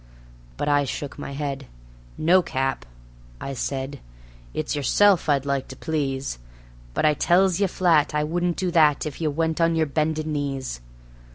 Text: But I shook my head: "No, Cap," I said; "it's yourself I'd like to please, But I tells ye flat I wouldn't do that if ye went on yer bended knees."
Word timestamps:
But 0.57 0.67
I 0.67 0.83
shook 0.83 1.19
my 1.19 1.33
head: 1.33 1.67
"No, 2.17 2.41
Cap," 2.41 2.87
I 3.39 3.53
said; 3.53 3.99
"it's 4.51 4.75
yourself 4.75 5.29
I'd 5.29 5.45
like 5.45 5.67
to 5.67 5.75
please, 5.75 6.39
But 6.95 7.05
I 7.05 7.13
tells 7.13 7.59
ye 7.59 7.67
flat 7.67 8.15
I 8.15 8.23
wouldn't 8.23 8.57
do 8.57 8.71
that 8.71 9.05
if 9.05 9.21
ye 9.21 9.27
went 9.27 9.61
on 9.61 9.75
yer 9.75 9.85
bended 9.85 10.25
knees." 10.25 10.81